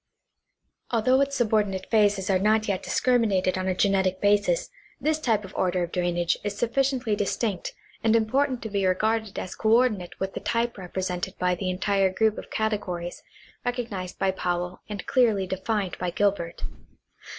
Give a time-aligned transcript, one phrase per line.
[0.89, 5.53] Although its subordinate phases are not yet discriminated on a genetic basis, this type or
[5.55, 10.39] order of drainage is sufficiently distinct and important to be regarded as coordinate with the
[10.39, 13.21] type repre sented by the entire group of categories
[13.63, 16.61] recognized by Powell and clearly defined by Gilbei't.